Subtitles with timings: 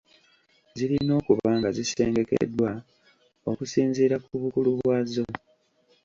[0.77, 2.71] Zirina okuba nga zisengekeddwa
[3.49, 5.25] okusinziira ku bukulu bwazo.